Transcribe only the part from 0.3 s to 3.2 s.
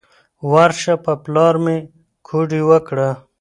ورشه په پلار مې کوډې وکړه.